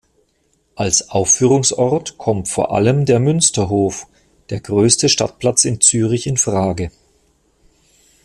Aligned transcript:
Als 0.73 1.11
Aufführungsort 1.11 2.17
kommt 2.17 2.47
vor 2.47 2.71
allem 2.71 3.05
der 3.05 3.19
Münsterhof, 3.19 4.07
der 4.49 4.59
grösste 4.59 5.09
Stadtplatz 5.09 5.63
in 5.63 5.79
Zürich, 5.79 6.25
in 6.25 6.37
Frage. 6.37 6.89